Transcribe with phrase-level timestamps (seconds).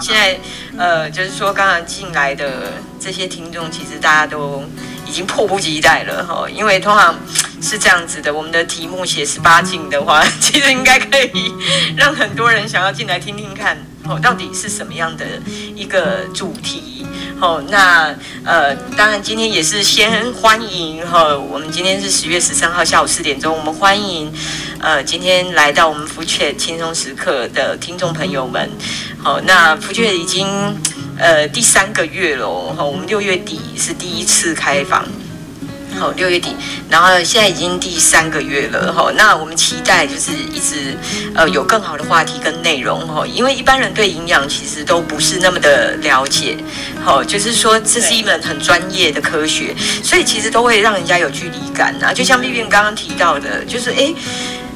[0.00, 0.38] 现在
[0.76, 4.62] 呃，就是说刚刚进来的这些听众，其实大家都
[5.06, 7.14] 已经迫不及待了哈，因为通常
[7.62, 11.54] 是这样子的，我们的题目写十八禁的话， 其实应该可以
[11.96, 13.85] 让很多人想要进来听听看。
[14.08, 15.24] 哦，到底是什么样的
[15.74, 17.04] 一个主题？
[17.40, 18.14] 哦，那
[18.44, 24.32] 呃，当然今天也是先欢迎哈、哦，我们今天是十月十三号下午四点钟，我们欢迎
[24.80, 28.70] 呃今天来到我们福雀轻松时刻的听众朋友们。
[29.22, 30.46] 好、哦，那福雀已经
[31.18, 35.04] 呃第三个月了，哈、哦，我们六月底是第一次开房。
[35.98, 36.54] 好，六月底，
[36.90, 39.10] 然后现在已经第三个月了哈。
[39.16, 40.96] 那我们期待就是一直
[41.34, 43.26] 呃有更好的话题跟内容哈。
[43.26, 46.56] 因为一般人对营养其实都不是那么的了解，
[47.02, 52.12] 好，就是说这是一门很专业的科学，所以其实都会让人家有距离感啊。
[52.12, 54.14] 就像 Vivian 刚刚提到的，就是哎，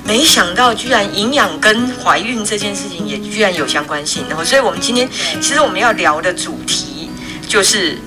[0.04, 4.24] 没想到居然营养跟怀孕这件事情也居然有相关性。
[4.28, 5.08] 然后，所以我们今天
[5.40, 7.10] 其实我们要聊的主题
[7.46, 7.98] 就是。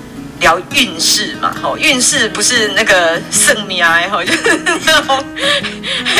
[0.44, 5.26] 聊运势嘛，吼，运势不是那个圣命啊，吼， 就是那种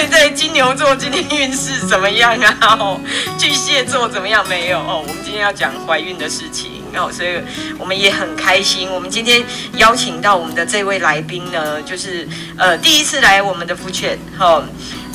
[0.10, 2.76] 在金牛座今天运势怎么样啊？
[2.80, 3.02] 吼，
[3.38, 4.48] 巨蟹座怎么样？
[4.48, 7.38] 没有哦，我们今天要讲怀孕的事情，哦，所以
[7.78, 8.90] 我们也很开心。
[8.90, 9.44] 我们今天
[9.76, 12.26] 邀请到我们的这位来宾呢，就是
[12.58, 14.64] 呃第一次来我们的福雀，吼。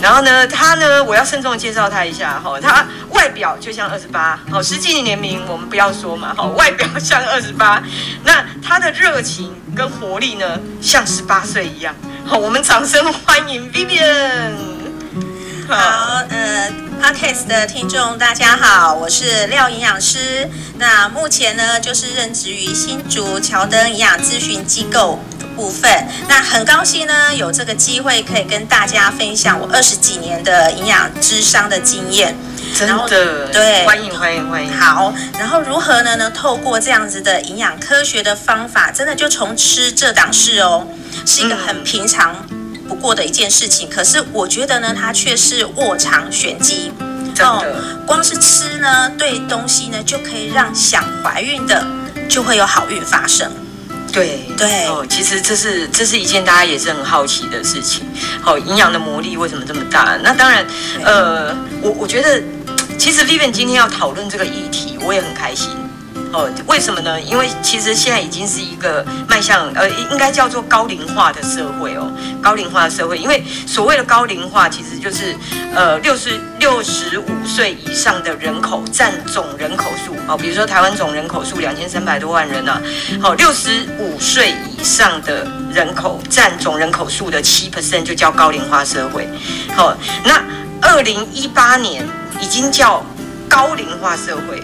[0.01, 2.59] 然后呢，他呢，我要慎重介绍他一下哈。
[2.61, 7.83] 他外表就像二十八，好，实际年龄我们不要说嘛，好，外表像二十八。
[8.25, 11.95] 那他的热情跟活力呢，像十八岁一样。
[12.25, 14.53] 好，我们掌声欢迎 Vivian。
[15.69, 20.49] 好，呃，Podcast 的听众大家好，我是廖营养师。
[20.79, 25.23] 那目前呢，就是任职于新竹乔登营养咨询机构。
[25.59, 25.91] 部分，
[26.29, 32.33] 那很高兴呢，有这个机会可以跟大家分享我二十几年的营养智商的经验。
[32.77, 34.73] 真的，对，欢迎欢迎欢迎。
[34.73, 36.15] 好，然后如何呢？
[36.15, 40.87] 呢，透过这样子的营养科学的方法，真的就从吃这档事哦，
[41.27, 42.37] 是一个很平常
[42.89, 43.89] 不过的一件事情。
[43.89, 46.93] 嗯、可是我觉得呢，它却是卧藏玄机。
[47.41, 47.65] 哦，
[48.07, 51.85] 光是吃呢，对东西呢，就可以让想怀孕的
[52.29, 53.51] 就会有好运发生。
[54.13, 58.07] 对对哦，其实这是这是一件大家也是很好奇的事情。
[58.41, 60.19] 好，营养的魔力为什么这么大？
[60.23, 60.67] 那当然，
[61.05, 62.43] 呃，我我觉得，
[62.99, 65.69] 其实 Vivian 今天要讨论这个议题，我也很开心。
[66.31, 67.19] 哦，为什么呢？
[67.21, 72.13] 因为其实现在已经是一个迈向呃，应该叫做高龄化的社会哦，
[72.43, 73.17] 高龄化的社会。
[73.17, 75.35] 因为所谓的高龄化，其实就是
[75.75, 80.37] 呃，六十六十五岁以上的人口占总人口数哦。
[80.37, 82.81] 比如说台湾总人口数两千三百多万人啊，
[83.23, 89.27] 好，六十五岁以上的人口占总人口数的七 percent 就叫高龄化社会。
[89.75, 90.43] 好，那
[90.83, 92.07] 二零一八年
[92.39, 93.03] 已经叫
[93.49, 94.63] 高龄化社会。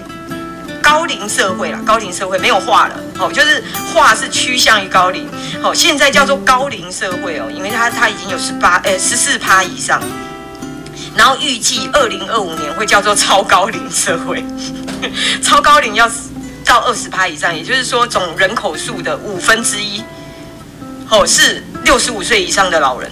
[0.84, 5.26] 高龄社会啦，高龄社会没有化了，好，就是化是趋向于高龄，
[5.62, 10.02] 好，现在叫做高龄社会哦，因为它它已经有十八诶十四趴以上，
[11.16, 14.44] 然后预计二零二五年会叫做超高龄社会，
[15.42, 16.06] 超高龄要
[16.66, 20.04] 到二十趴以上，也就是说总人口数的五分之一，
[21.08, 23.10] 哦是六十五岁以上的老人。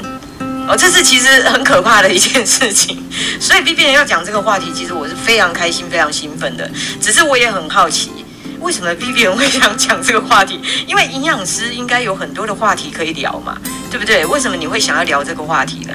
[0.72, 2.97] 哦，这是其实很可怕的一件事情，
[3.38, 6.66] 所以 Vivian 要讲这个话题，其实我是非常开心、非常兴奋的。
[6.99, 8.10] 只是我也很好奇，
[8.59, 10.59] 为什么 Vivian 会想讲这个话题？
[10.87, 13.59] 因为营养师应该有很多的话题可以聊嘛，
[13.91, 14.25] 对不对？
[14.25, 15.93] 为什么你会想要聊这个话题呢？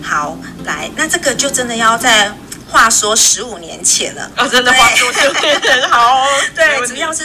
[0.00, 2.32] 好，来，那这个就真的要在
[2.70, 4.30] 话说十五年前了。
[4.36, 6.24] 哦，真的话说十五年前，好，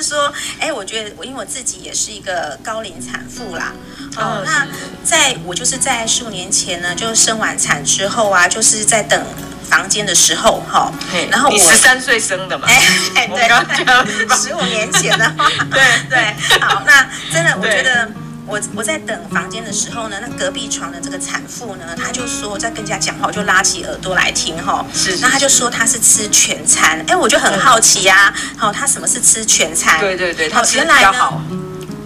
[0.02, 3.74] 是说，哎，我觉得我因为我自己也是一个高龄产妇啦。
[4.16, 4.68] 哦，那
[5.04, 9.24] 在我就是在十五年前呢，就生完产之后啊，就是在等
[9.70, 10.92] 房间的时候，哈，
[11.30, 12.68] 然后我十三岁生的嘛，
[13.16, 18.10] 哎，对，十五年前的话， 对对， 好，那真的，我觉得
[18.50, 30.00] 我我在等房间的时候呢，那隔壁床的这个产妇呢，她就说在跟人家讲话，我就拉起耳朵来听，哈，是，那她就说她是吃全餐，哎，我就很好奇呀，好，她什么是吃全餐？
[30.00, 31.40] 对对对，她吃的比较好。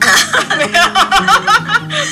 [0.57, 0.69] 没有，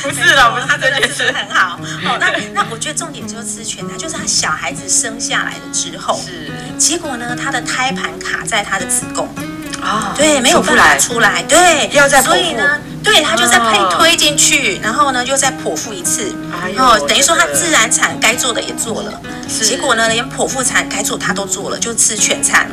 [0.02, 1.78] 不是了，不是他真的是很好。
[2.06, 9.28] 好，那那我觉得重点就是吃全餐，就是他小孩子生下来了之后，是结果呢，他的胎盘卡在他的子宫
[9.82, 16.34] 啊，对，没有办法出来，对，要再所以呢，对，他就再配推进去，然后呢，又再剖腹一次，
[16.78, 19.22] 哦，等于说他自然产该做的也做了，
[19.62, 22.70] 结果呢，连剖腹产该做他都做了，就吃全餐。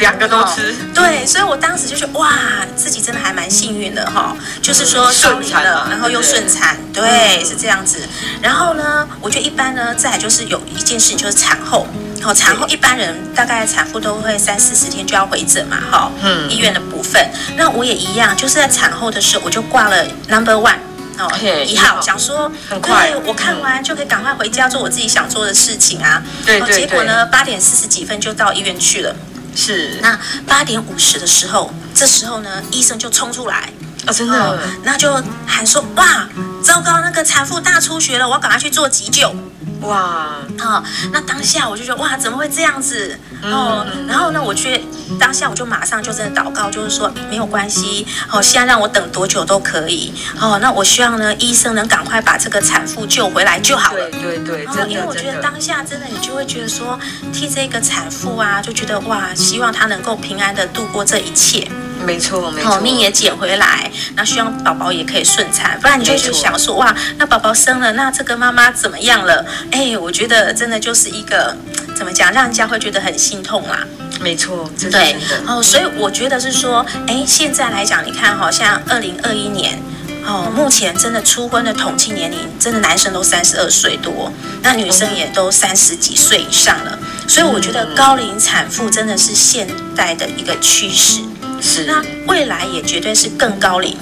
[0.00, 2.36] 两个都吃，对，所以我当时就觉得哇，
[2.74, 8.00] 自己真的还蛮幸运的哈，就是说顺产了，然后又顺产，对，是这样子。
[8.42, 11.86] 然后呢，我觉得一般呢，再来就是有一件事情就是产后，
[12.20, 20.76] 好，产后一般人大概产妇都会三四十天就要回诊嘛，哈，嗯，医院的部分，那我也一样，就是在产后的时候我就挂了 number one，
[21.18, 21.30] 哦，
[21.66, 29.14] 一号，想说很快，我看完就可以赶快回家做我自己想做的事情啊，对对对，结果呢，八点四十几分就到医院去了，
[29.54, 33.70] 是，那八点五十的时候，这时候呢，医生就冲出来。
[34.06, 36.26] 哦，真的，那就喊说哇，
[36.62, 39.34] 糟糕，那个产妇大出血了，我要赶快去做急救。
[39.82, 40.82] 哇，好，
[41.12, 43.18] 那当下我就觉得哇，怎么会这样子？
[43.42, 44.80] 哦，然后呢，我去
[45.20, 50.12] 当下我就马上就真的祷告，就是说没有关系，哦，现在让我等多久都可以。
[50.40, 54.08] 哦，那我希望呢，医生能赶快把这个产妇救回来就好了。
[54.10, 56.98] 对对对，真的，因为我觉得当下真的你就会觉得说，
[57.32, 61.68] 替这个产妇啊，就觉得哇，希望她能够平安的度过这一切。
[62.04, 69.44] 没错，没错，命也捡回来，那希望宝宝也可以顺产，不然你就去想说，哇，那宝宝生了，那这个妈妈怎么样了？
[69.70, 71.56] 哎，我觉得真的就是一个
[71.96, 73.86] 怎么讲，让人家会觉得很心痛啦。
[74.20, 75.16] 没错，对，
[75.46, 79.80] 哦，所以我觉得是说，哎，现在来讲，你看哈，像二零二一年，
[80.26, 86.98] 哦，目前真的初婚的统计年龄，真的男生都三十二岁多，那女生也都三十几岁以上了，
[87.28, 91.20] 所以我觉得高龄产妇真的是现代的一个趋势。
[91.60, 93.96] 是，那未来也绝对是更高龄，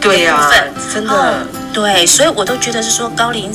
[0.00, 0.50] 对呀、啊，
[0.92, 3.50] 真的、哦，对，所以我都觉得是说高龄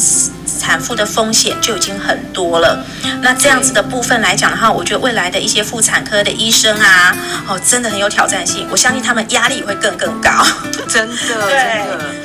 [0.60, 2.84] 产妇的风险就已经很多了。
[3.22, 7.16] 那这样子的部分来讲的话，我觉得未来的一些妇产科的医生啊，
[7.48, 8.68] 哦，真的很有挑战性。
[8.72, 10.46] 我相信他们压力会更更高，
[10.88, 11.16] 真的，
[11.50, 12.25] 真的。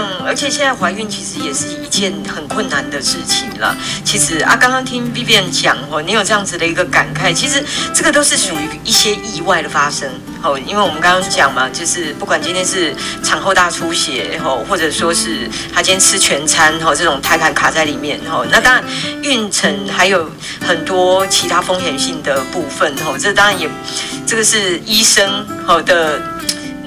[0.00, 3.76] 嗯，而且现在怀孕其实也是一件很困难的事情了。
[4.02, 7.62] 其实啊，刚刚听 Vivian 讲哦，你有这样子的一个感慨，其实
[7.94, 10.08] 这个都是属于一些意外的发生
[10.42, 10.58] 哦。
[10.66, 18.82] 因为我们刚刚讲嘛，就是不管今天是产后大出血哦，或者说是他今天吃全餐哦，这种胎盘卡在里面哦，那当然
[19.22, 20.30] 孕程还有
[20.66, 23.68] 很多其他风险性的部分哦，这当然也
[24.26, 26.20] 这个是医生哦的。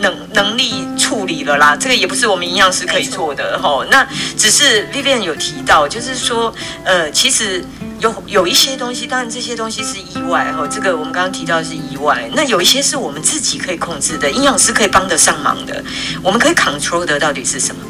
[0.03, 3.83] 能能力处理了啦，这个也不是我们营养师可以做的吼。
[3.85, 4.07] 那
[4.38, 6.53] 只是 Vivian 有提到，就是说，
[6.83, 7.63] 呃，其实
[8.00, 10.67] 有有一些东西，当然这些东西是意外吼。
[10.67, 15.83] 这个我们刚刚提到的是意外，那有一些是我们自己可以控制的，营养师可以帮得上忙的，
[16.21, 17.81] 我们可以 control 的到底是什么？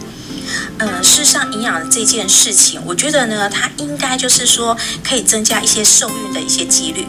[0.77, 7.07] 嗯，事实上，营养的这件事情，我觉得呢，它应该就是说可以增加一些受孕的一些几率。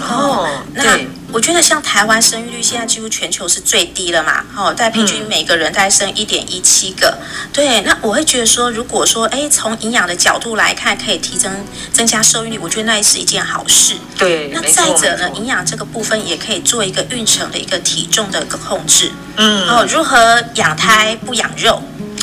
[0.00, 0.98] 哦，那
[1.32, 7.18] 我觉得像台湾生育率现在几乎全球是最低了嘛，哦，大概平均每个人大概生一点一七个，
[7.52, 13.94] 对，那我会觉得说，如果说，哎，从营养的角度来看，可以提升增加受孕率，我觉得那也是一件好事。
[14.18, 19.12] 对，那再者呢，营养这个部分也可以做一个孕程的一个体重的一个控制。
[19.36, 21.82] 嗯，哦，如何养胎不养肉？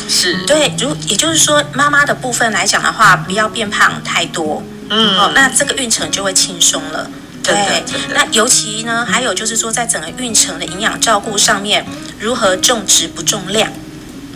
[0.10, 4.64] 是对，如也就是说，妈妈的部分来讲的话，不要变胖太多。
[4.90, 7.10] 嗯，哦，那这个孕程就会轻松了。
[7.54, 7.84] 对，
[8.14, 11.86] 那尤其呢，还有就是说，在整个孕程的营养照顾上面，
[12.20, 13.72] 如何重质不重量？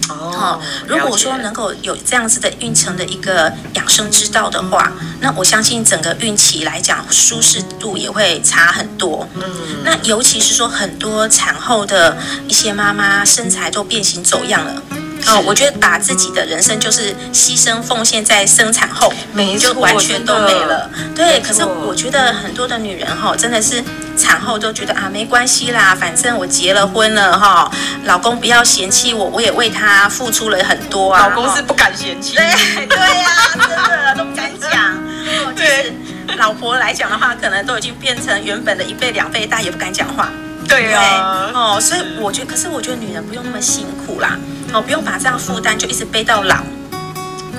[0.10, 4.92] 哦，如果说能够有这样子的孕程的一个养生之道的话，
[5.22, 9.28] 那我相信整个孕期来讲，舒适度也会差很多。
[9.36, 9.44] 嗯，
[9.86, 12.18] 那尤其是说很多产后的
[12.48, 14.81] 一些妈妈身材都变形走样了。
[15.28, 20.90] 哦，我觉得把自己的人生就是牺牲奉献在生产后，没错，就完全都没了。
[21.16, 23.84] 对，可是我觉得很多的女人哈，真的是
[24.18, 27.72] 产后都觉得啊，没关系啦，反正我结了婚了哈，
[28.06, 31.28] 老公不要嫌弃我，我也为他付出了很多啊。
[31.28, 32.36] 老公是不敢嫌弃。
[32.36, 32.46] 对
[32.88, 34.98] 对呀，真的都不敢讲。
[35.56, 35.94] 对，
[36.38, 40.30] 老婆来讲的话，可能都已经变成原本的一倍两倍大，也不敢讲话。
[40.68, 41.51] 对啊。
[41.54, 44.38] 哦，所以我觉得，可是我觉得女人不用那么辛苦啦。
[44.74, 46.63] 哦，不用把这样负担就一直背到老，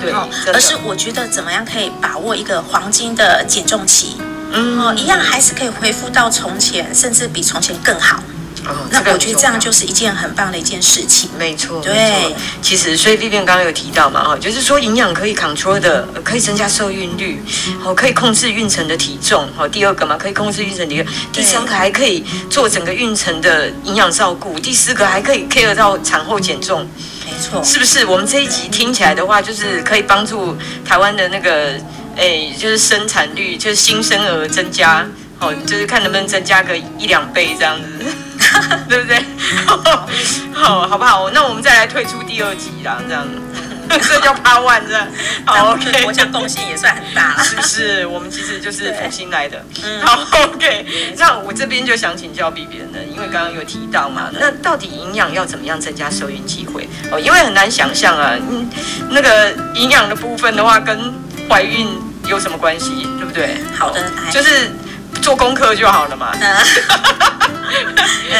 [0.01, 0.11] 对，
[0.51, 4.17] 而是我觉得怎么样可以把握一个黄金的减重期，
[4.51, 8.23] 嗯，哦，一样还是可以恢复到从前，甚至比从前更好。
[8.65, 11.29] 哦，那我觉得这样就是一件很棒的一件事情。
[11.37, 12.33] 没错，对。
[12.61, 17.41] 其实，所以 Vivian 刚刚有提到嘛，哈，就是说营养可以 control 的，可以增加受孕率，
[17.81, 26.87] 好，可以控制孕程的体重，好，第二个嘛，可以控制孕程的，第三个还可以做整个孕程的营养照顾，第四个还可以 care 到产后减重。
[27.25, 28.05] 没错，是不是？
[28.05, 30.55] 我们这一集听起来的话，就是可以帮助
[30.85, 31.73] 台湾的那个，
[32.15, 35.05] 哎，就是生产率，就是新生儿增加，
[35.37, 38.05] 好，就是看能不能增加个一两倍这样子。
[38.89, 39.23] 对不对？
[40.53, 41.29] 好，好不好？
[41.31, 43.27] 那我们再来推出第二集啦，这样，
[43.89, 45.07] 这叫 Part One，这样。
[45.45, 46.05] 好，OK。
[46.05, 48.05] 我想贡献也算很大，是不是？
[48.07, 49.63] 我们其实就是福星来的。
[49.83, 50.85] 嗯，好，OK。
[51.17, 56.87] 那我这边就想请教 Vivian 的，因为刚刚有提到嘛，那到底营养要怎么样增加受孕机会？
[57.11, 58.69] 哦，因为很难想象啊，嗯，
[59.09, 61.13] 那个营养的部分的话，跟
[61.49, 61.87] 怀孕
[62.27, 63.05] 有什么关系？
[63.17, 63.57] 对不对？
[63.77, 64.71] 好的，就是
[65.21, 66.31] 做功课就好了嘛。
[66.39, 66.63] 呃，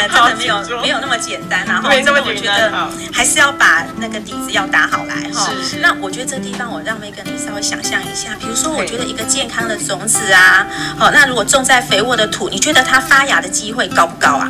[0.09, 1.81] 真的没有没有那么简单啊！
[1.87, 2.25] 没那么简单。
[2.25, 5.49] 我觉得还是要把那个底子要打好来哈。
[5.49, 5.77] 是是。
[5.81, 10.65] 那我觉得这个地方，我让 Megan 你稍微想象一下，比如说，我觉得一个健康的种子啊，
[10.97, 14.49] 好，那如果种在肥沃的土，你觉得它发芽的机会高不高啊？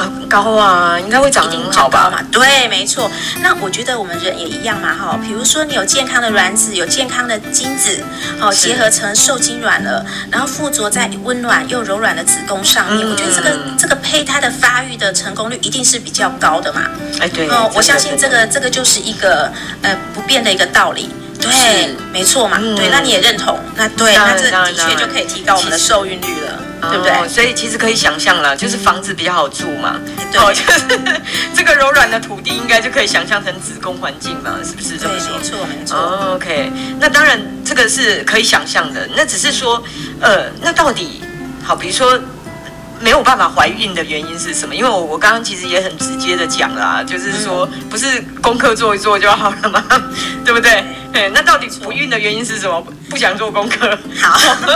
[0.00, 2.12] 啊，高啊，应该会长得很好吧？
[2.32, 3.10] 对，没错。
[3.42, 5.18] 那我觉得我们人也一样嘛，哈。
[5.22, 8.02] 比如说你有健康的卵子，有健康的精子，
[8.38, 16.82] 好，结合成受精卵了，然后附着在温暖又柔软的子宫上面，嗯、我觉得这个这个胚胎的发育的成功率一定是比较高的嘛。
[17.20, 17.48] 哎，对。
[17.48, 21.08] 哦，我相信这个这个就是一个呃不变的一个道理。
[21.40, 22.58] 对，没错嘛。
[22.60, 23.58] 嗯、对，那你也认同？
[23.76, 26.58] 那对，那这的确就可以提高我们的受孕率了。
[26.90, 27.28] 对不对？
[27.28, 29.96] 所以其实可以想象了，就是房子比较好住嘛。
[30.32, 31.00] 对，就是
[31.54, 35.36] 这个柔软的土地，应该就可以想象成子宫环境嘛，是不是这么说？
[35.36, 35.96] 没错，没错。
[35.98, 39.08] Oh, OK，那当然这个是可以想象的。
[39.16, 39.82] 那只是说，
[40.20, 41.22] 呃，那到底
[41.62, 42.18] 好，比如说
[43.00, 44.74] 没有办法怀孕的原因是什么？
[44.74, 49.84] 因为我我刚刚其实也很直接的讲了，就是说不是功课做一做就好了吗？
[50.44, 50.84] 对不对？
[51.12, 52.84] 对，那到底不孕的原因是什么？
[53.14, 53.96] 不想做功课。
[54.20, 54.36] 好，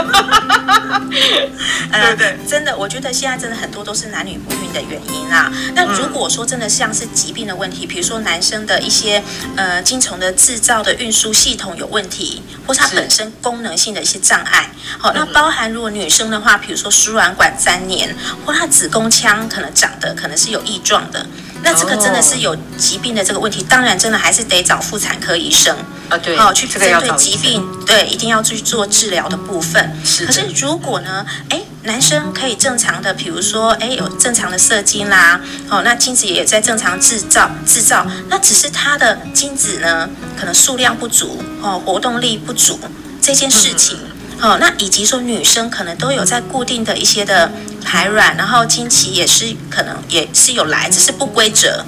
[1.91, 2.37] 对不对？
[2.47, 5.51] 真的，我觉得现在真的很多都是男女不孕的原因啦。
[5.75, 9.21] 那如果说真的像是疾病的问题，比如说男生的一些
[9.57, 18.15] 呃精虫的制造的运输系统有问题，或是它本身功能性的一些障碍，好，那包含如果女生的话，比如说输卵管粘连，
[18.45, 21.25] 或她子宫腔可能长得可能是有异状的。
[21.63, 25.75] 那这个真的是有疾病的这个问题，当然真的还是得找妇产科医生
[26.09, 29.95] 啊，对，哦，去针对疾病，对，一定要去做治疗的部分。
[30.03, 30.25] 是。
[30.25, 35.39] 可是如果呢，哎，男生可以正常的，比如说，哎，有正常的射精啦，
[35.69, 42.79] 哦，那精子也在正常制造制造，那只是他的精子呢，可能数量不足，哦，活动力不足
[43.21, 43.97] 这件事情。
[44.01, 47.51] 嗯哦，那以及说女生可能都有在固定的一些的
[47.83, 51.83] 排卵，然后经期也是可能也是有来，只是不规则，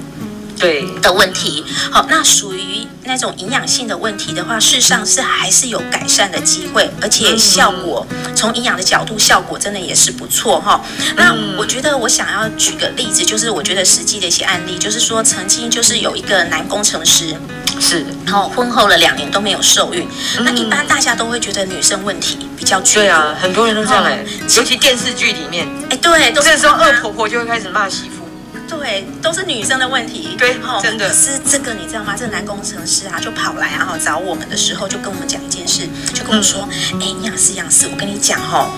[0.62, 1.64] 对的问题。
[1.90, 10.80] 好，那属于那种营养性的问题的话，事实上是还是有改善的机会，而且效果从营养的角度，效果真的也是不错哈。
[11.16, 17.36] 那我觉得我想要举个例子，就是我觉得实际的一些案例，就是说曾经就是有一个男工程师。
[17.80, 20.06] 是，然后婚后了两年都没有受孕，
[20.38, 22.94] 嗯、那一般大家都会觉得女生问题比较多。
[22.94, 24.24] 对啊，很多人都这样哎，
[24.56, 28.11] 尤其电视剧里面，哎，对，都是这时候恶婆婆就会开始骂媳妇。
[28.78, 30.34] 对，都是女生的问题。
[30.38, 31.08] 对，真的。
[31.08, 32.14] 可是这个你知道吗？
[32.16, 38.70] 这个男工程师啊，就跑来然后找我们的时候，就跟我们讲一件事，就跟我说：“哎、嗯，营养师，营养师，我跟你讲哈，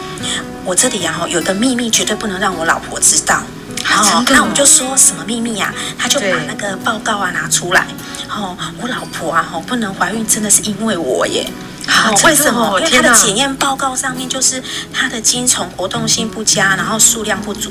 [0.64, 3.42] 我这里然后有个秘密，绝对不能让我老婆知道。”
[3.88, 5.72] 然后，那我们就说什么秘密呀？
[5.98, 7.86] 他就把那个报告啊拿出来。
[8.28, 11.46] 哦，我老婆啊，哈，不能怀孕，真的是因为我耶。
[11.86, 12.78] 好，为什么？
[12.80, 17.70] 因为他的检验报告上面就是他的精虫活动性不佳，然后数量不足。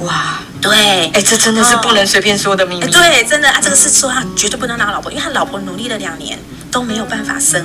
[0.00, 2.90] 哇，对，哎，这真的是不能随便说的秘密。
[2.90, 6.38] 对，真的啊，这个是说他绝对不能拿老婆，因为他老婆努力了两年
[6.70, 7.64] 都没有办法生。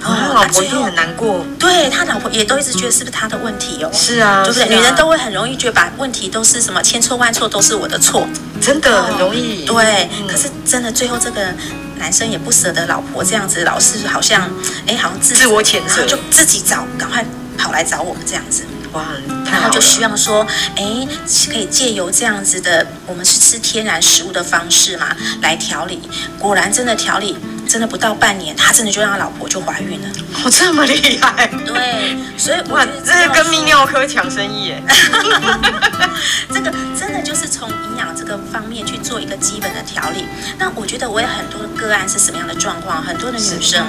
[0.00, 1.44] 哦，他老婆一定很难过。
[1.58, 3.90] 对，他老婆也都一直觉得是不是他的问题哦？
[3.92, 4.68] 是啊，对不对？
[4.76, 8.26] 女人都会很容易觉得把问题都是什么千错万错都是我的错，
[8.60, 9.64] 真的很容易。
[9.64, 11.52] 对，可是真的最后这个
[11.98, 14.48] 男生也不舍得老婆这样子，老是好像
[14.86, 17.24] 哎，好像自自我谴责，就自己找，赶快
[17.56, 18.64] 跑来找我们这样子。
[18.92, 19.04] 哇，
[19.50, 21.06] 然后就希望说，哎，
[21.50, 26.00] 可以借由这样子的，我们是吃天然食物的方式嘛，来调理。
[26.38, 27.36] 果然真的调理。
[27.68, 30.08] 真的不到半年，他真的就让他老婆就怀孕了。
[30.42, 31.46] 哦，这么厉害！
[31.66, 34.82] 对，所以哇，这是跟泌尿科抢生意耶。
[36.52, 40.24] 这个真的就是从营养这个方面去做一个基本的调理。
[40.58, 43.02] 那我觉得我有很多的个案是什么样的状况？
[43.02, 43.84] 很多的女生，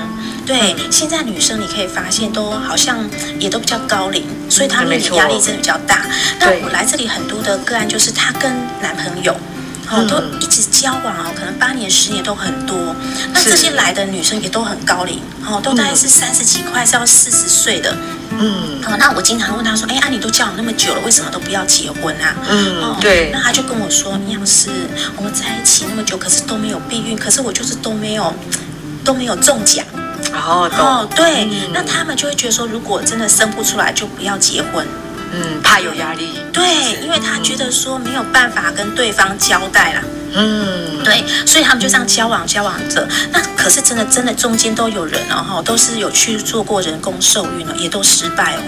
[0.45, 2.97] 对，嗯、现在女生你可以发现都好像
[3.39, 6.05] 也都比较高龄，所以她们的压力真的比较大。
[6.39, 9.35] 那我来这里很多的个案就是她跟男朋友。
[9.91, 12.95] 哦，都一直交往哦，可能八年、十年都很多。
[13.33, 17.95] 那这些来的女生也都很高龄，哦，都大概是三十几，快是要四十岁的。
[18.37, 23.31] 嗯，好，那我经常问他说：“哎，啊，你都交往那么久了，为什么都不要结婚啊？”嗯，对。
[23.33, 24.69] 那他就跟我说：“营养师，
[25.17, 28.33] 我们在一起那么久，可是都没有避孕，可是我就是都没有
[29.03, 29.83] 都没有中奖。”
[30.31, 31.49] 哦，哦，对。
[31.73, 34.85] 那他们就会觉得说，如果真的生不出来，就不要结婚。
[35.31, 36.39] 嗯，怕有压力。
[36.51, 36.63] 对，
[37.03, 40.01] 因为他觉得说没有办法跟对方交代啦。
[40.33, 43.07] 嗯，对，所以他们就这样交往交往着。
[43.31, 48.61] 那可是真的真的中间都有人哦，都是有去做过人工受孕了，也都失败哦。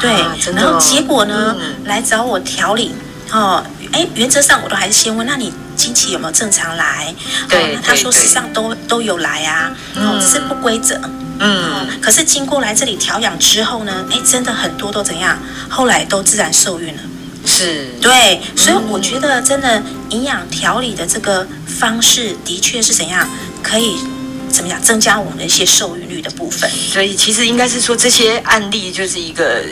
[0.00, 2.92] 对，啊、然后结果呢，嗯、来找我调理
[3.30, 3.64] 哦。
[3.92, 7.14] 哎，原则上我都还是先问，那你经期有没有正常来？
[7.48, 11.00] 对，哦、他说实际上都都有来啊，哦，只是不规则。
[11.38, 15.38] 嗯，可是经过来这里调养之后呢，哎，真的很多都怎样？
[15.68, 17.02] 后来都自然受孕了。
[17.44, 23.28] 是，对，所以我觉得真的营养调理的这个方式的确是怎样
[23.62, 23.96] 可以
[24.48, 26.68] 怎么样增加我们的一些受孕率的部分。
[26.70, 29.62] 所以其实应该是说这些案例就是一个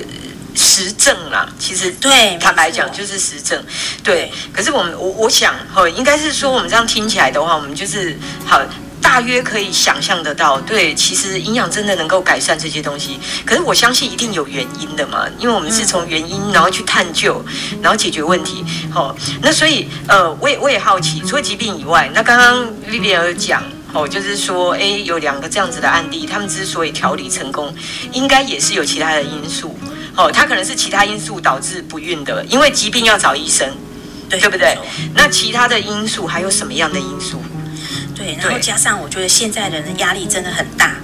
[0.54, 1.48] 实证啦。
[1.58, 3.60] 其实对，坦白讲就是实证。
[4.04, 8.60] 对，可是我们我我想哈，应该是说我们这样听起来的话，我们就是好。
[9.04, 13.20] 大约可以想象得到，对，其实营养真的能够改善这些东西。
[13.44, 17.44] 可是我相信一定有原因的嘛，因为我们是从原因然后去探究，
[17.82, 18.64] 然后解决问题。
[18.90, 27.72] 好、哦，那所以呃，我也我也好奇，除了疾病以外，那刚刚 Vivian 讲，哦，就是说，哎，有两个这样子的案例，他们之所以调理成功，
[28.10, 29.78] 应该也是有其他的因素。
[30.16, 33.68] 哦，他可能是其他因素导致不孕的，因为疾病要找医生，
[34.30, 34.78] 对，对不对？
[35.14, 37.42] 那其他的因素还有什么样的因素？
[38.14, 40.94] 对，然后加上我觉得现在人的压力真的很大，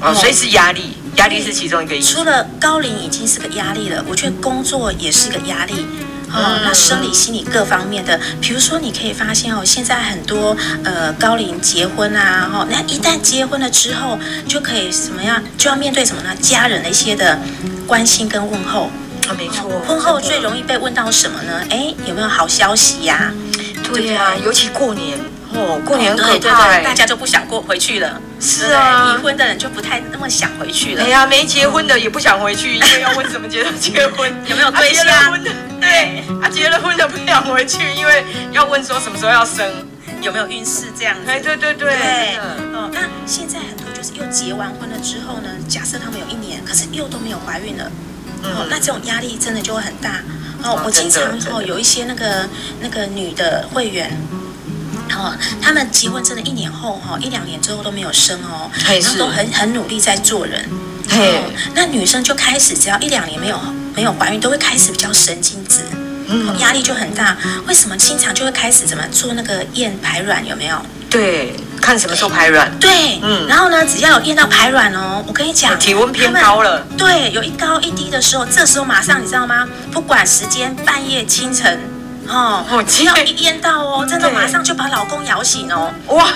[0.00, 2.16] 哦，所以是压力，压力是其中一个因素。
[2.16, 5.86] 除了高龄已经是个压力了，我觉得工作也是个压力，
[6.32, 14.18] 哦，嗯，那生理、心理各方面的，比如说你可以发现哦，现在很多呃高龄结婚啊，哦，那一旦结婚了之后，
[14.48, 16.34] 就可以什么样，就要面对什么呢？
[16.40, 17.38] 家人的一些的
[17.86, 18.90] 关心跟问候。
[19.28, 19.70] 啊，没错。
[19.86, 21.62] 婚后最容易被问到什么呢？
[21.70, 23.32] 哎，有没有好消息呀？
[23.92, 25.18] 对呀，尤其过年。
[25.54, 28.20] 哦，过年可怕，对对对，大家就不想过回去了。
[28.40, 31.04] 是啊，已婚的人就不太那么想回去了。
[31.04, 35.06] 哎呀，没结婚的也不想回去，因为要问什么结结婚， 有没有对象？
[35.80, 39.64] 对，啊，结了婚的不想回去，因为要问说什么时候要生，
[40.20, 41.30] 有没有运势这样子。
[41.30, 41.88] 哎，对对对。
[41.96, 42.36] 对，
[42.74, 47.84] 哦，那现在很多就是又结完婚了之后呢，假设他们有一年，可是又都没有怀孕了，
[48.42, 50.20] 哦，那这种压力真的就会很大。
[50.64, 52.48] 哦，我经常哦有一些那个
[52.80, 54.10] 那个女的会员。
[55.14, 60.64] 哦，他们结婚真的，一年后哈，一两年之后都没有生哦，然后都很很努力在做人。
[61.10, 63.60] 哦，那女生就开始只要一两年没有
[63.94, 65.80] 没有怀孕，都会开始比较神经质，
[66.28, 67.36] 嗯，压力就很大。
[67.66, 70.76] 为什么经常就会开始怎么做那个验排卵有没有？
[71.10, 72.76] 对，看什么时候排卵。
[72.80, 79.68] 对，嗯，然后呢，只要有验到排卵哦，我跟你讲，体温偏高了，对，有一高一低的时候，这时候马上你知道吗？
[79.92, 81.78] 不管时间，半夜、清晨。
[82.28, 85.92] 哦，只要一边到哦，真的马上就把老公摇醒哦。
[86.08, 86.26] 哇，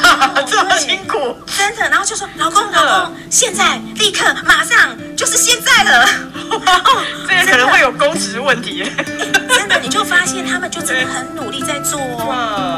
[0.46, 1.88] 这么辛苦，真的。
[1.88, 6.09] 然后就说老公，老公，现在立刻马上就是现在了。
[6.48, 8.85] 哦，这个可能会有工时问题。
[9.50, 12.31] 真的，你就发现他们就真的很努力在做哦。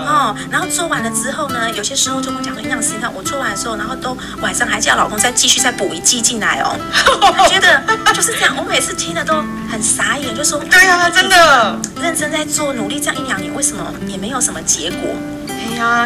[0.09, 6.75] 哦，然后做完了之后呢，有些时候就跟我讲说，营养师，你看我做完的时候，然后都晚上还叫老公再继续再补一剂进来哦。
[7.21, 7.83] 我觉得
[8.15, 9.35] 就是这样，我每次听的都
[9.71, 12.99] 很傻眼，就说对啊，真的认真在做，努力。
[12.99, 15.15] 这样一两年，为什么也没有什么结果？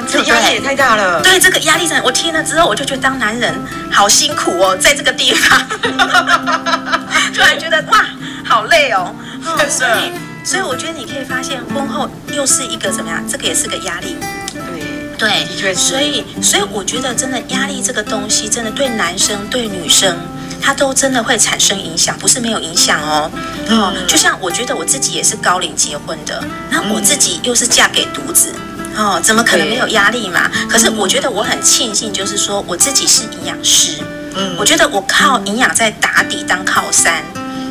[0.08, 1.20] 这压力也太大了。
[1.22, 3.54] 对，这个压力真的，我听了之后，我就觉得当男人
[3.90, 5.60] 好辛苦哦， 在这个地方，
[7.34, 8.06] 突然觉得哇，
[8.44, 9.14] 好累哦。
[9.44, 10.12] 哦，所以，
[10.44, 13.22] 所以我觉得你可以发现，婚后又是一个怎么样？
[13.28, 14.16] 这个也是个压力。
[14.52, 15.80] 对，对，的确是。
[15.80, 20.16] 所以，所以我觉得真的压力这个东西，真的对男生对女生。
[20.66, 23.30] 它都真的会产生影响，不是没有影响哦。
[23.68, 28.50] 哦，就像我觉得我自己也是高龄结婚的，然后我自己又是嫁给独子，
[28.96, 30.50] 哦，怎么可能没有压力嘛？
[30.68, 34.02] 可是我觉得我很庆幸，就是说我自己是营养师，
[34.36, 37.22] 嗯，我觉得我靠营养在打底当靠山，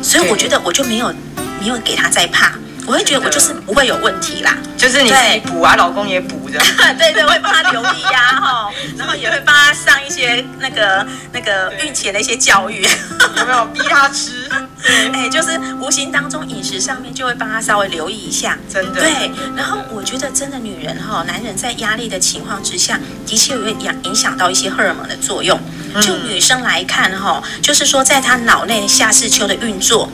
[0.02, 1.12] 所以我觉得我就没有
[1.60, 2.52] 没有给他再怕。
[2.86, 6.60] 我会觉得我就是不会有问题啦，就是你自己补啊，老公也补的，
[6.98, 12.86] 对对，会帮他留意呀， 哈，然后也会帮他上一些那个那个孕前的一些教育，
[13.40, 13.64] 有没有？
[13.72, 14.46] 逼他吃？
[14.86, 19.00] 哎，就是无形当中饮食上面就会帮他稍微留意一下，真的。
[19.00, 25.58] 对，然后我觉得真的女人哈，男人在压力的情况之下，的确会影影响到一些荷尔蒙的作用。
[26.02, 30.10] 就女生来看哈，就是说在她脑内下视丘的运作。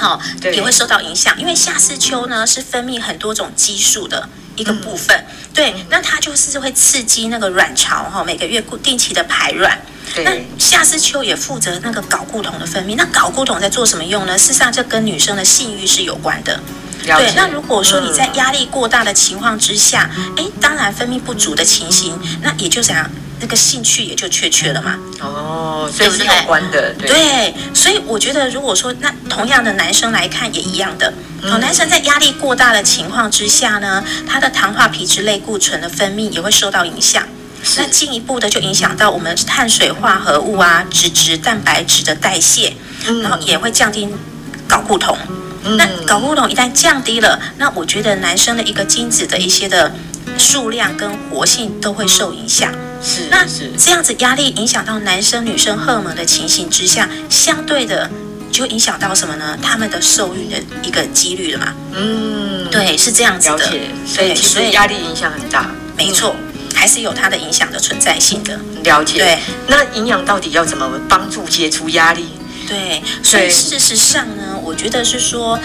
[0.00, 9.80] 哦，对，也会受到影响，因为下视丘呢是分泌很多种激素的一个部分，嗯、对，那它就是会刺激那个卵巢哈，每个月固定期的排卵。
[10.14, 14.38] 对，那夏思秋也负责那个睾固酮的分泌，那睾固酮在做什么用呢？
[14.38, 16.60] 事实上，这跟女生的性欲是有关的。
[17.04, 23.10] 对，那如果说你在压力过大的情况之下，哎、嗯，当然分泌不足的情形，那也就怎样？
[23.40, 24.96] 那个兴趣也就缺缺了嘛。
[25.20, 26.94] 哦，所以是有关的。
[26.94, 31.12] 对，对，所以我觉得，如果说那同样的男生来看也一样的。
[31.42, 37.26] 哦，男生在压力过大的情况之下呢，他的糖化皮质类固醇的分泌也会受到影响。
[37.76, 42.74] 那进一步的就影响到我们碳水化合物啊、脂质、蛋白质的代谢，
[43.22, 44.08] 然后也会降低
[44.68, 45.16] 睾固酮。
[45.64, 49.92] 嗯、那睾固酮一旦降低了，那我觉得男生的一个精子的一些的
[50.36, 52.72] 数量跟活性都会受影响。
[53.00, 58.10] 是，那是这样子压力影响到男生女生荷尔蒙的情形之下，相对的
[58.50, 59.56] 就影响到什么呢？
[59.62, 61.72] 他们的受孕的一个几率了嘛。
[61.94, 63.56] 嗯，对，是这样子的。
[63.56, 65.70] 了解，所以其实压力影响很大。
[65.96, 66.34] 没错。
[66.82, 68.58] 还是有它的影响的存在性的。
[68.82, 69.18] 了解。
[69.18, 72.26] 对，那营养到底要怎么帮助解除压力？
[72.66, 75.56] 对，所以事实上呢，我觉得是说，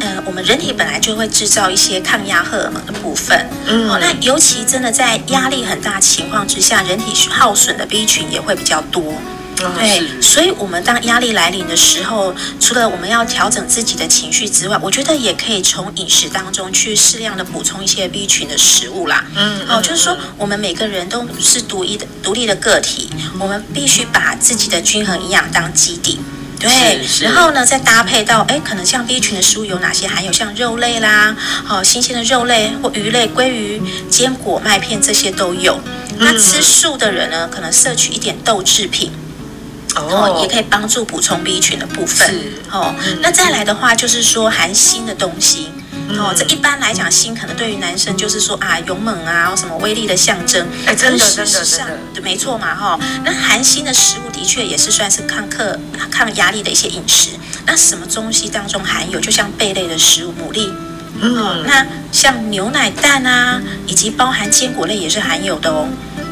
[0.00, 3.46] 呃，我们人体本来就会制造一些抗压荷尔蒙的部分。
[3.66, 3.86] 嗯。
[3.90, 9.12] 哦，那尤其真的在压力很大情况之下，人体耗损的 B 群也会比较多。
[9.56, 19.24] 对，所以，我们当压力来临的时候，除了我们要调整自己的情绪之外，我觉得也可以从饮食当中去适量的补充一些 B 群的食物啦。
[19.36, 26.18] 嗯，哦，就是说，我们每个人都是独一的、独立的个体，我们必须把自己的均衡营养当基底。
[26.58, 30.06] 对，然后呢，再搭配到，哎，可能像 B 群的食物有哪些？
[30.06, 31.36] 含有像肉类啦，
[31.68, 35.80] 哦，新鲜的肉类或鱼类、鲑鱼、坚果、麦片这些都有。
[36.18, 39.10] 那吃素的人呢，可能摄取一点豆制品。
[39.96, 42.28] 哦，也可以帮助补充 B 群的部分。
[42.28, 45.68] 是哦，嗯、那再来的话就是说含锌的东西。
[46.08, 50.66] 嗯、哦，这一般来讲，锌可能对于男生就是说啊，勇猛啊，什么威力的象征。
[50.84, 53.00] 哎，真的，真的，真的，对，没错嘛，哈、哦。
[53.24, 55.78] 那含锌的食物的确也是算是抗克、
[56.10, 57.30] 抗压力的一些饮食。
[57.64, 59.20] 那什么东西当中含有？
[59.20, 60.70] 就像贝类的食物，牡蛎。
[61.20, 61.62] 嗯、哦。
[61.64, 65.86] 那像牛奶、蛋啊，以及包含坚果类也是含有的哦。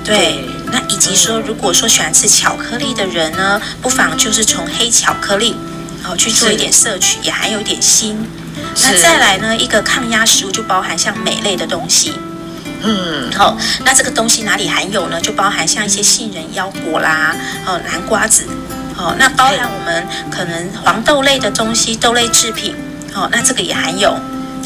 [0.04, 0.44] 对。
[0.72, 5.56] 那以及说，如果说喜欢吃巧克力的人呢，不妨就是从黑巧克力，
[6.00, 8.16] 然后去做一点摄取，也含有一点锌。
[8.82, 12.14] 那再来呢，一个抗压食物就包含像镁类的东西。
[12.82, 15.20] 嗯，好，那这个东西哪里含有呢？
[15.20, 17.34] 就包含像一些杏仁、腰果啦，
[17.66, 18.44] 哦，南瓜子，
[18.96, 22.76] 哦，那包含我们可能黄豆类的东西，豆类制品，
[23.12, 24.16] 哦，那这个也含有。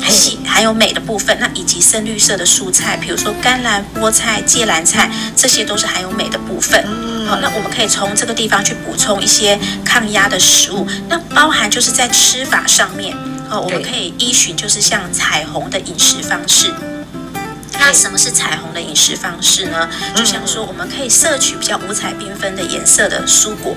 [0.05, 0.12] 还
[0.45, 6.85] 还有镁的部分，那以及深绿色的蔬菜，比如说甘蓝、菠菜、芥蓝菜，这些都是含有镁的部分。
[7.27, 10.87] 好，那我们可以从这个地方去补充一些抗压的食物。
[11.09, 13.17] 那包含就是在吃法上面，
[13.51, 16.71] 哦，我们可以依循就是像彩虹的饮食方式。
[17.81, 19.88] 那什么是彩虹的饮食方式呢？
[20.14, 23.75] 就像说，我们可以摄取比较五彩缤纷的颜色的蔬果。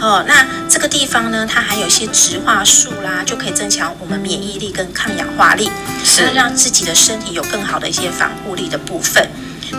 [0.00, 5.70] 哦，那这个地方呢，它还有一些植化素啦，就可以增强我们免疫力跟抗氧化力，
[6.04, 9.30] 是让自己的身体有更好的一些防护力的部分。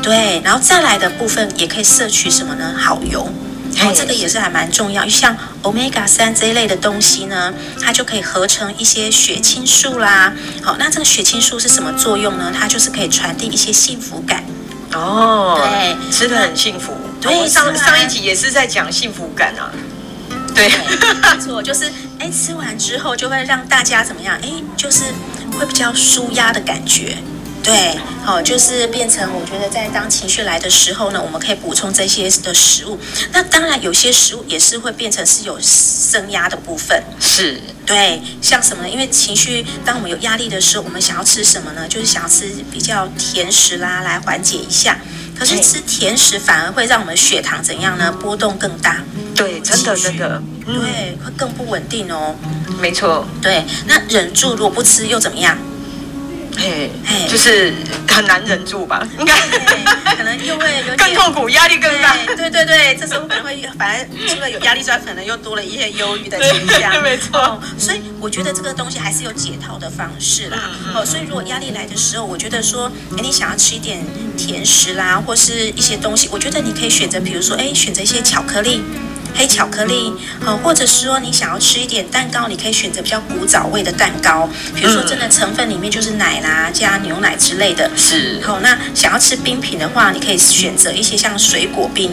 [0.04, 2.76] 对，然后再来的部分也可以摄取什么呢？
[2.78, 5.08] 好油，哦，这个也是还蛮重要。
[5.08, 10.32] 像 Omega 三这一类的东西呢，它就可以合成一些血清素啦。
[10.62, 12.54] 好，那这个血清素是什么作用呢？
[12.58, 14.44] 它就是可以传递一些幸福感。
[14.94, 16.96] 哦，对，吃的很幸福。
[17.20, 19.72] 对，上上一集也是在讲幸福感啊。
[20.54, 24.38] 对，没错，就是哎，吃完之后就会让大家怎么样？
[24.42, 25.04] 哎，就是
[25.58, 27.18] 会比较舒压的感觉。
[27.64, 33.00] 对，好，就是变成我觉得在当情绪来的时候呢，我们可以补充这些的食物。
[33.32, 37.04] 那当然有些食物也是会变成是有升压的部分。
[37.20, 38.90] 是，对，像什么呢？
[38.90, 41.88] 因为情绪，当我们有压力的时候，我们想要吃什么呢？
[41.88, 44.98] 就是想要吃比较甜食啦，来缓解一下。
[45.42, 48.12] 可是吃甜食反而会让我们血糖怎样呢？
[48.22, 49.04] 波动更大。
[49.34, 52.36] 对，真的真的，对，会更不稳定哦。
[52.80, 55.58] 没错，对，那忍住如果不吃又怎么样？
[56.58, 57.74] 嘿，嘿，就是
[58.08, 59.08] 很难忍住吧？
[59.18, 59.34] 应该
[60.16, 62.16] 可能又会有点 更痛苦，压力更大。
[62.36, 66.92] 对对对，这时候可能会反而除了有压力之外，可能又多了一些忧郁的倾向。
[67.02, 70.72] 没错，所以我觉得这个东西还是有解套的方式啦。
[70.94, 74.04] 哦，所以如果压力来的时候，我觉得说，哎，你想要吃一点
[74.38, 78.84] 甜食啦，或是一些东西，我觉得你可以选择，比如说，哎，选择一些巧克力。
[79.36, 80.14] 黑巧克力，
[80.44, 87.90] 好，或者是说你想要吃一点蛋糕，你可以选择比较古早味的蛋糕，比如说真的成分里面就是奶啦，加牛奶之类的。
[87.96, 92.12] 是，好，那想要吃冰品的话，你可以选择一些像水果冰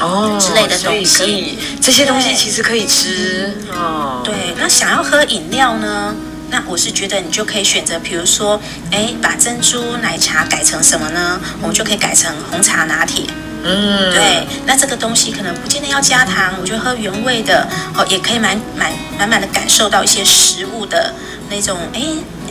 [0.00, 1.58] 哦之类的东西。
[1.80, 4.22] 这些东西其实可以吃哦。
[4.24, 6.14] 对，那想要喝饮料呢？
[6.54, 8.60] 那我是觉得你就可以选择，比如说，
[8.92, 11.40] 哎，把珍珠奶茶改成什么呢？
[11.60, 13.24] 我们就可以改成红茶拿铁。
[13.64, 21.12] 嗯，对，那这个东西可能不见得要加糖，我觉得喝原味的哦，也可以满满满满的感受到一些食物的
[21.50, 22.00] 那种，哎，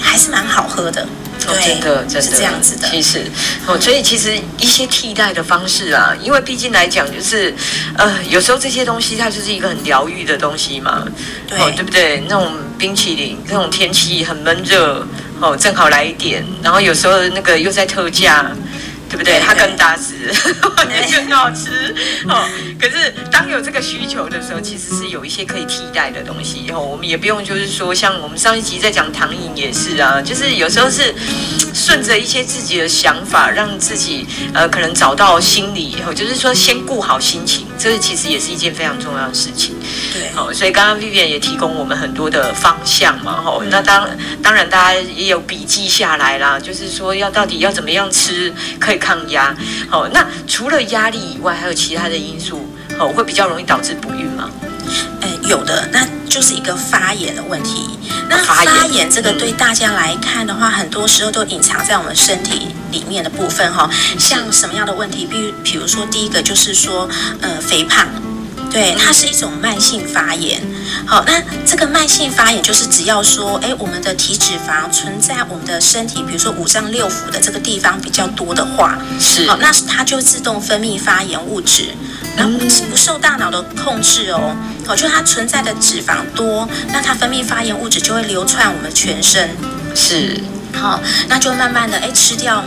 [0.01, 1.07] 还是蛮好喝的。
[1.47, 2.89] 对，真的，真的是这样子的。
[2.89, 3.25] 其实，
[3.65, 7.53] 哦，所以其实一些替代的方式啊，因为毕竟来讲，就是
[7.97, 11.05] 呃，有时候这些东西它就是一个很疗愈的东西嘛，
[11.47, 12.23] 对，哦，对不对？
[12.27, 15.05] 那种冰淇淋，那种天气很闷热，
[15.39, 18.49] 哦，正好来一点，然后有时候那个又在特价。
[19.09, 19.39] 对不对？
[19.45, 21.93] 它更大只，也更 好吃。
[22.27, 22.49] 哦，
[22.83, 26.57] 可是当有这个需求的时候，其实是有一些可以替代的东西。
[26.57, 31.15] 以后我们也不用就是说，像我们上一集在讲糖瘾也是啊，就是有时候是
[31.73, 39.75] 顺着一些自己的想法，让自己呃可能找到心理以后，就是说先顾好心情，这其实也是一件非常重要的事情。
[40.11, 44.09] 对，好，所以刚刚 Vivian 也提供我们很多的方向嘛，吼、嗯，那当
[44.41, 49.55] 当然大家也有笔记下来啦，就是说要到底要怎么样吃可以抗压。
[49.89, 52.67] 好，那除了压力以外，还有其他的因素，
[52.99, 54.49] 哦，会比较容易导致不孕吗？
[55.21, 57.99] 呃，有的，那就是一个发炎的问题。
[58.29, 63.89] 那发炎这个对大家来看的话，很多时候都隐藏在我们身体里面的部分哈。
[64.19, 65.25] 像什么样的问题？
[65.25, 67.09] 比如，比如说第一个就是说，
[67.41, 68.07] 呃，肥胖。
[68.71, 70.59] 对，它是一种慢性发炎。
[71.05, 81.89] 好，那这个慢性发炎就是只要说，哎，我们的体脂肪存在我们的身体，比如说五脏六腑的这个地方比较多的话，是，好，那它就自动分泌发炎物质，
[82.35, 84.55] 然后不受大脑的控制哦。
[84.85, 89.49] 好，就它存在的脂肪多，那它分泌发炎物质就会流窜我们全身。
[89.95, 90.39] 是，
[90.73, 92.63] 好，那就慢慢的哎吃掉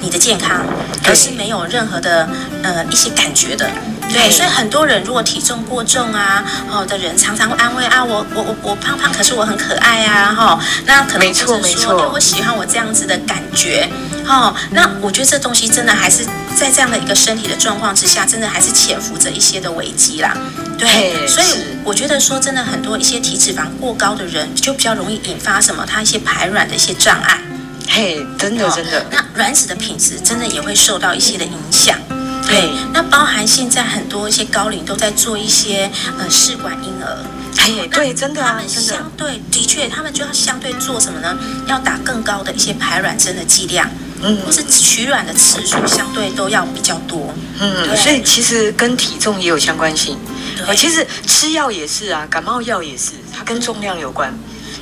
[0.00, 0.64] 你的健康，
[1.04, 2.28] 而是没有任何的
[2.62, 3.68] 呃一些感觉的。
[4.10, 13.86] 对，所以很多人如果体重过重啊，哦的人常常会安慰啊，我我我我胖胖，可是我很可爱啊，哈、哦，那可能就是说，对，我喜欢我这样子的感觉，
[14.26, 16.24] 哦，那我觉得这东西真的还是
[16.58, 20.34] 在这样的一个身体的状况之下，真的还是潜伏着一些的危机啦，
[20.78, 21.46] 对，所以
[21.84, 27.38] 我觉得说真的，很多一些体脂肪过高的人，就比较容易引发什么，他一些排卵的一些障碍，
[27.88, 31.98] 嘿，真的真的，那卵子的品质真的也会受到一些的影响。
[32.46, 37.18] 对，那包含现在很多一些高龄都在做一些呃试管婴儿，
[37.58, 41.36] 哎，对，真的啊，他们相对的确，他们就要相对做什么呢？
[41.66, 43.90] 要打更高的一些排卵针的剂量，
[44.22, 50.16] 嗯，或是取卵的次数相对都要比较多，嗯，所以其实跟体重也有相关性。
[50.56, 54.32] 对，其实吃药也是啊，感冒药也是，它跟重量有关。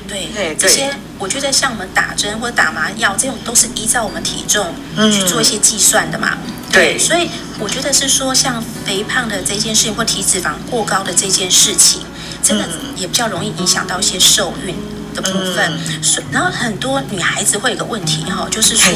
[0.09, 4.75] 对，对，这些我觉得像我们打针或者打麻药这种，都是依照我们体重
[5.11, 6.38] 去做一些计算的嘛。
[6.73, 12.03] 对，对，所以我觉得是说，像肥胖的这件事情或体脂肪过高的这件事情，
[12.42, 14.75] 真的也比较容易影响到一些受孕
[15.14, 15.73] 的部分。
[16.03, 18.92] 所以，然后很多女孩子会有个问题哈，就是说，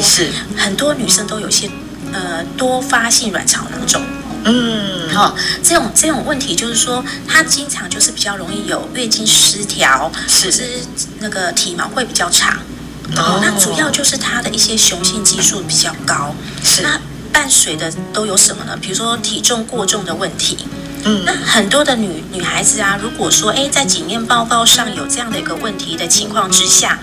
[0.57, 1.69] 很多女生都有一些
[2.13, 4.01] 呃多发性卵巢囊肿。
[4.43, 10.79] 嗯，好，这种这种问题就是说，她经常就是比较容易有月经失调，是是
[11.19, 12.57] 那个体毛会比较长。
[13.17, 16.35] 哦，那主要就是她的一些雄性激素比较高。
[16.63, 16.99] 是那。
[17.33, 18.77] 伴随的都有什么呢？
[18.81, 20.67] 比如说体重过重的问题。
[21.05, 26.99] 嗯，那很多的女女孩子啊，如果说诶在检验报告上有这样的一个问题的情况之下，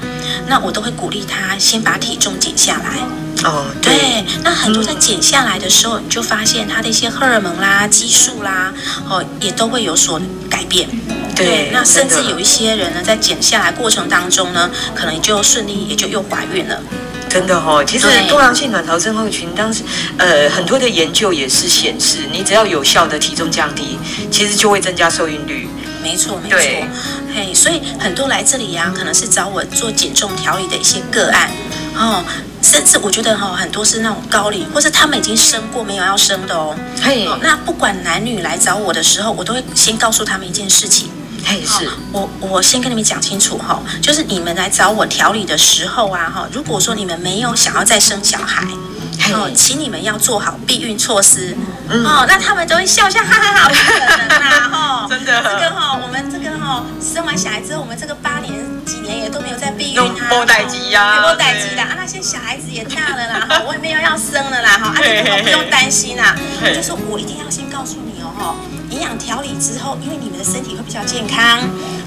[0.46, 2.98] 那我都会鼓励她先把体重减下来。
[3.44, 3.96] 哦，对。
[3.96, 8.72] 对，那很多在减下来的时候，你就发现它的一些荷尔蒙啦、激素啦，
[9.08, 10.20] 哦，也都会有所
[10.50, 10.88] 改变。
[11.34, 16.80] 对，对，那甚至有一些人呢，在减下来过程当中呢，可能就顺利也就又怀孕了。
[17.28, 19.82] 真的、哦，其实多囊性卵巢症候群当时，
[20.16, 23.98] 呃，很多的研究也是显示，你只要有效的体重降低，
[24.30, 25.68] 其实就会增加受孕率。
[26.02, 26.58] 没错，没错。
[27.34, 31.50] 嘿，所以很多来这里呀、啊，可能是找我做减重调理的一些个案，
[31.96, 32.24] 哦，
[32.70, 36.76] 甚至我觉得哈、哦，很多是那种高龄，或是他们已经生过没有要生的哦。
[37.02, 41.08] 嘿，哦，那不管男女来找我的时候，我都会先告诉他们一件事情。
[41.42, 48.66] 嘿，是我我先跟你们讲清楚哈，就是你们来找我调理的时候啊哈，如果说你们没有想要再生小孩，
[49.34, 51.56] 哦，请你们要做好避孕措施，
[51.88, 58.52] 哦，那他们都会笑笑哈哈哈，不可能啦哈， 真的，这个哈，我们这个哈，生完小孩之后，我们这个八年
[58.84, 61.82] 几年也都没有在避孕啊，没待机呀，没待机的。
[61.82, 66.34] 啊，那些小孩子也大了啦，哈，我也没有要生了啦，哈，啊，你们不用担心啦，
[66.74, 68.54] 就是我一定要先告诉你哦，哈。
[68.90, 71.60] 营养调理之后，因为你们的身体会比较健康，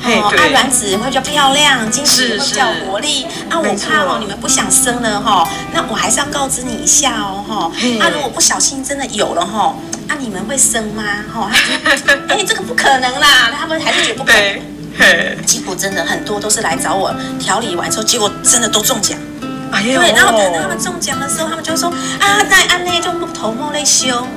[0.03, 3.25] 哦，啊，卵子会比较漂亮，精子会比较活力。
[3.49, 7.71] 啊，我怕哦，你们不想生了哈，那我还是要告知你一下哦，哈。
[7.99, 9.75] 啊，如果不小心真的有了哈，
[10.07, 11.03] 啊，你们会生吗？
[11.31, 11.51] 哈，
[12.29, 14.59] 哎，这个不可能啦，他们还是觉得不可能。
[15.45, 19.17] 结果真的很多都是来找我调理完之后，结果真的都中奖。
[19.71, 21.89] 哎呦，对，然后等到他们中奖的时候，他们就说
[22.19, 24.27] 啊，在安内就木头莫内修。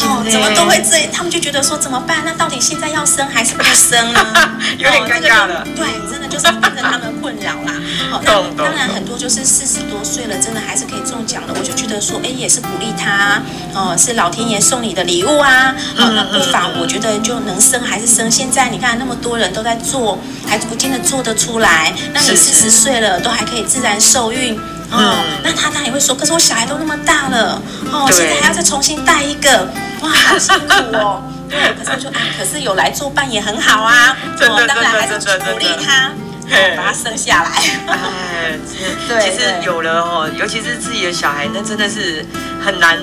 [0.00, 1.10] 哦，怎么都会这样？
[1.12, 2.22] 他们就觉得说怎么办？
[2.24, 4.20] 那到底现在要生还是不生呢？
[4.78, 5.66] 有点尴尬了。
[5.76, 7.72] 对，真的就是变成他们困扰啦。
[8.10, 11.54] 好，那当然很多就是四十多岁了，真的还是可以中奖的。
[11.54, 13.42] 我就觉得说，哎，也是鼓励他
[13.74, 15.74] 哦，是老天爷送你的礼物啊。
[15.96, 18.30] 好，那不妨我觉得就能生还是生。
[18.30, 21.92] 现在你看那么多人都在做，还不见得做得出来。
[22.12, 24.58] 那你四十岁了都还可以自然受孕。
[24.92, 29.66] 哦，那他当然也会说，可是我小孩都那么大了，哦，现在还要再重新带一个，
[30.02, 31.22] 哇，好辛苦哦。
[31.52, 36.10] 对可是我就啊，可是有来作伴也很好啊，我当然还是鼓励他，
[36.48, 36.74] 嘿。
[36.76, 37.50] 把他生下来。
[37.88, 38.58] 哎，
[39.06, 42.24] 对其实有了哦，尤其是自己的小孩，那真的是
[42.64, 42.98] 很难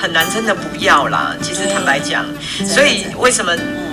[0.00, 1.32] 很难，真的不要啦。
[1.40, 2.24] 其实坦白讲，
[2.66, 3.52] 所以为什么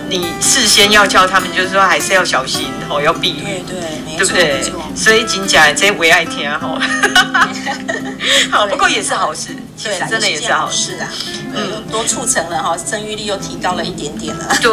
[0.09, 4.73] 你事先要叫他们，就是说还是要小心哦，要避对孕，对，对不对？
[4.95, 6.81] 所以紧讲这为爱听哦。
[8.51, 11.07] 好，不过也是好事，其实真的也是好事啊，
[11.53, 14.57] 嗯，多促成了哈，生育率又提高了一点点了。
[14.61, 14.71] 对。